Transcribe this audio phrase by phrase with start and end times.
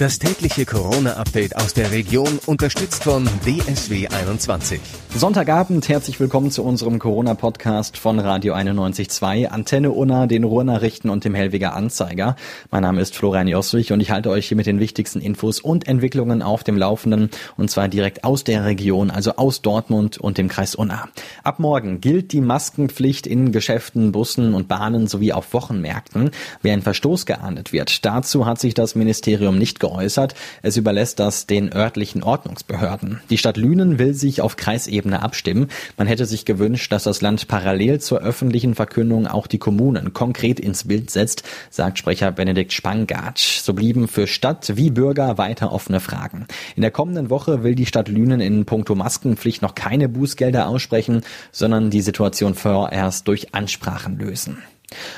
[0.00, 4.80] Das tägliche Corona-Update aus der Region, unterstützt von DSW 21.
[5.14, 11.34] Sonntagabend, herzlich willkommen zu unserem Corona-Podcast von Radio 91.2, Antenne Unna, den Ruhrnachrichten und dem
[11.34, 12.36] Hellwiger Anzeiger.
[12.70, 15.86] Mein Name ist Florian Joswig und ich halte euch hier mit den wichtigsten Infos und
[15.86, 17.28] Entwicklungen auf dem Laufenden
[17.58, 21.10] und zwar direkt aus der Region, also aus Dortmund und dem Kreis Unna.
[21.44, 26.30] Ab morgen gilt die Maskenpflicht in Geschäften, Bussen und Bahnen sowie auf Wochenmärkten.
[26.62, 30.34] Wer ein Verstoß geahndet wird, dazu hat sich das Ministerium nicht geäußert geäußert.
[30.62, 33.20] Es überlässt das den örtlichen Ordnungsbehörden.
[33.28, 35.68] Die Stadt Lünen will sich auf Kreisebene abstimmen.
[35.96, 40.60] Man hätte sich gewünscht, dass das Land parallel zur öffentlichen Verkündung auch die Kommunen konkret
[40.60, 43.60] ins Bild setzt, sagt Sprecher Benedikt Spangatsch.
[43.60, 46.46] So blieben für Stadt wie Bürger weiter offene Fragen.
[46.76, 51.22] In der kommenden Woche will die Stadt Lünen in puncto Maskenpflicht noch keine Bußgelder aussprechen,
[51.52, 54.58] sondern die Situation vorerst durch Ansprachen lösen.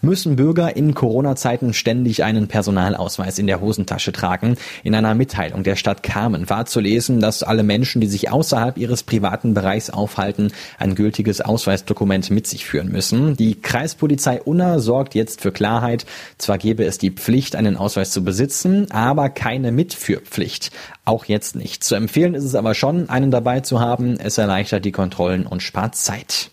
[0.00, 4.56] Müssen Bürger in Corona-Zeiten ständig einen Personalausweis in der Hosentasche tragen?
[4.84, 8.78] In einer Mitteilung der Stadt Kamen war zu lesen, dass alle Menschen, die sich außerhalb
[8.78, 13.36] ihres privaten Bereichs aufhalten, ein gültiges Ausweisdokument mit sich führen müssen.
[13.36, 16.06] Die Kreispolizei Unna sorgt jetzt für Klarheit.
[16.38, 20.70] Zwar gäbe es die Pflicht, einen Ausweis zu besitzen, aber keine Mitführpflicht.
[21.04, 21.84] Auch jetzt nicht.
[21.84, 24.18] Zu empfehlen ist es aber schon, einen dabei zu haben.
[24.18, 26.50] Es erleichtert die Kontrollen und spart Zeit.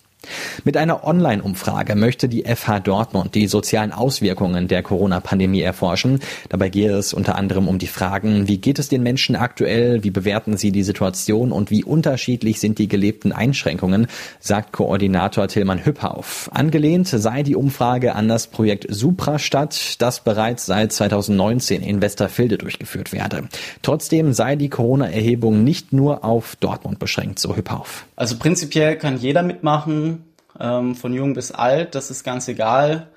[0.64, 6.20] Mit einer Online-Umfrage möchte die FH Dortmund die sozialen Auswirkungen der Corona-Pandemie erforschen.
[6.50, 10.12] Dabei gehe es unter anderem um die Fragen, wie geht es den Menschen aktuell, wie
[10.12, 14.08] bewerten sie die Situation und wie unterschiedlich sind die gelebten Einschränkungen,
[14.40, 16.50] sagt Koordinator Tillmann Hüppauf.
[16.54, 23.12] Angelehnt sei die Umfrage an das Projekt Suprastadt, das bereits seit 2019 in Westerfilde durchgeführt
[23.12, 23.50] werde.
[23.82, 28.06] Trotzdem sei die Corona-Erhebung nicht nur auf Dortmund beschränkt, so Hüppauf.
[28.16, 30.23] Also prinzipiell kann jeder mitmachen
[30.60, 33.08] ähm, von jung bis alt, das ist ganz egal.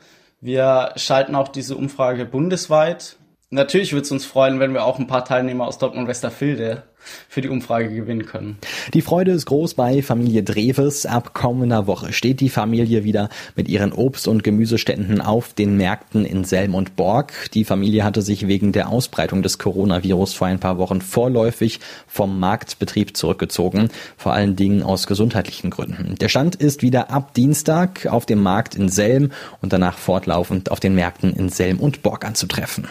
[0.41, 3.17] Wir schalten auch diese Umfrage bundesweit.
[3.51, 6.83] Natürlich würde es uns freuen, wenn wir auch ein paar Teilnehmer aus Dortmund-Westerfilde
[7.29, 8.59] für die Umfrage gewinnen können.
[8.93, 11.07] Die Freude ist groß bei Familie Dreves.
[11.07, 16.25] Ab kommender Woche steht die Familie wieder mit ihren Obst- und Gemüseständen auf den Märkten
[16.25, 17.33] in Selm und Borg.
[17.55, 21.79] Die Familie hatte sich wegen der Ausbreitung des Coronavirus vor ein paar Wochen vorläufig
[22.09, 26.17] vom Marktbetrieb zurückgezogen, vor allen Dingen aus gesundheitlichen Gründen.
[26.17, 29.31] Der Stand ist wieder ab Dienstag auf dem Markt in Selm
[29.63, 32.89] und danach fortlaufend auf den Märkten in Selm und Borg anzutreffen.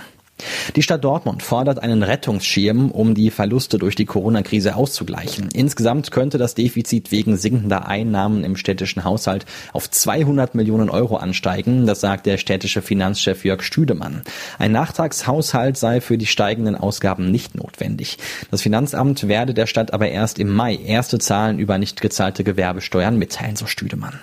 [0.76, 5.50] Die Stadt Dortmund fordert einen Rettungsschirm, um die Verluste durch die Corona-Krise auszugleichen.
[5.54, 11.86] Insgesamt könnte das Defizit wegen sinkender Einnahmen im städtischen Haushalt auf 200 Millionen Euro ansteigen.
[11.86, 14.24] Das sagt der städtische Finanzchef Jörg Stüdemann.
[14.58, 18.18] Ein Nachtragshaushalt sei für die steigenden Ausgaben nicht notwendig.
[18.52, 23.18] Das Finanzamt werde der Stadt aber erst im Mai erste Zahlen über nicht gezahlte Gewerbesteuern
[23.18, 24.20] mitteilen, so Stüdemann.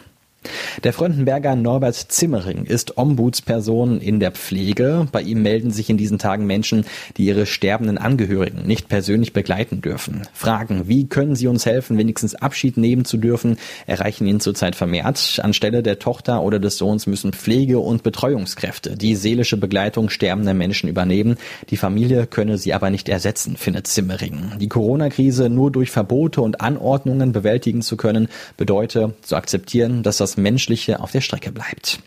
[0.84, 5.06] Der Fröndenberger Norbert Zimmering ist Ombudsperson in der Pflege.
[5.12, 6.84] Bei ihm melden sich in diesen Tagen Menschen,
[7.16, 10.22] die ihre sterbenden Angehörigen nicht persönlich begleiten dürfen.
[10.32, 15.40] Fragen, wie können sie uns helfen, wenigstens Abschied nehmen zu dürfen, erreichen ihn zurzeit vermehrt.
[15.42, 20.88] Anstelle der Tochter oder des Sohns müssen Pflege- und Betreuungskräfte die seelische Begleitung sterbender Menschen
[20.88, 21.36] übernehmen.
[21.70, 24.52] Die Familie könne sie aber nicht ersetzen, findet Zimmering.
[24.58, 30.32] Die Corona-Krise nur durch Verbote und Anordnungen bewältigen zu können, bedeutet zu akzeptieren, dass das
[30.32, 31.98] das Menschliche auf der Strecke bleibt.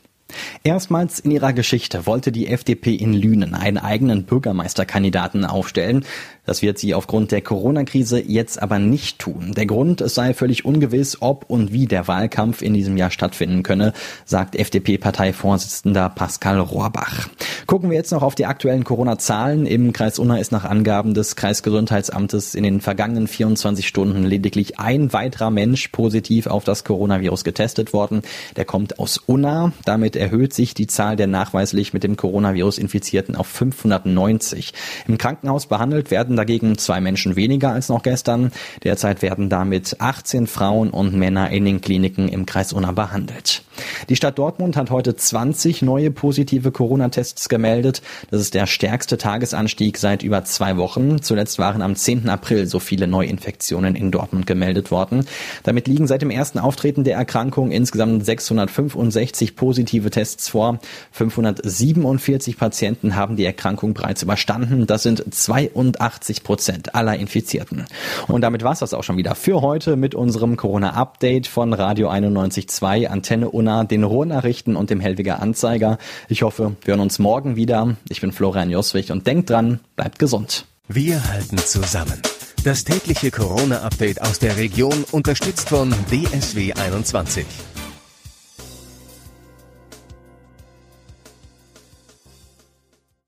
[0.63, 6.05] Erstmals in ihrer Geschichte wollte die FDP in Lünen einen eigenen Bürgermeisterkandidaten aufstellen.
[6.45, 9.53] Das wird sie aufgrund der Corona-Krise jetzt aber nicht tun.
[9.55, 13.63] Der Grund, es sei völlig ungewiss, ob und wie der Wahlkampf in diesem Jahr stattfinden
[13.63, 13.93] könne,
[14.25, 17.29] sagt FDP-Parteivorsitzender Pascal Rohrbach.
[17.65, 19.65] Gucken wir jetzt noch auf die aktuellen Corona-Zahlen.
[19.65, 25.13] Im Kreis Unna ist nach Angaben des Kreisgesundheitsamtes in den vergangenen 24 Stunden lediglich ein
[25.13, 28.21] weiterer Mensch positiv auf das Coronavirus getestet worden.
[28.55, 29.73] Der kommt aus Unna.
[29.83, 34.73] Damit erhöht sich die Zahl der nachweislich mit dem Coronavirus Infizierten auf 590.
[35.07, 38.51] Im Krankenhaus behandelt werden hatten dagegen zwei Menschen weniger als noch gestern.
[38.83, 43.63] Derzeit werden damit 18 Frauen und Männer in den Kliniken im Kreis Unna behandelt.
[44.09, 48.01] Die Stadt Dortmund hat heute 20 neue positive Corona-Tests gemeldet.
[48.31, 51.21] Das ist der stärkste Tagesanstieg seit über zwei Wochen.
[51.21, 52.29] Zuletzt waren am 10.
[52.29, 55.25] April so viele Neuinfektionen in Dortmund gemeldet worden.
[55.63, 60.79] Damit liegen seit dem ersten Auftreten der Erkrankung insgesamt 665 positive Tests vor.
[61.11, 64.85] 547 Patienten haben die Erkrankung bereits überstanden.
[64.85, 67.85] Das sind 82 Prozent aller Infizierten.
[68.27, 72.09] Und damit war es das auch schon wieder für heute mit unserem Corona-Update von Radio
[72.09, 75.97] 91.2 Antenne Corona, den Ruhrnachrichten und dem Hellwiger Anzeiger.
[76.29, 77.95] Ich hoffe, wir hören uns morgen wieder.
[78.09, 80.65] Ich bin Florian Joswig und denkt dran, bleibt gesund.
[80.87, 82.21] Wir halten zusammen.
[82.63, 87.45] Das tägliche Corona-Update aus der Region unterstützt von DSW 21.